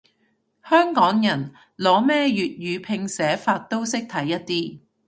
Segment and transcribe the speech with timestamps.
[0.67, 4.79] 香港人，攞咩粵語拼寫法都識睇一啲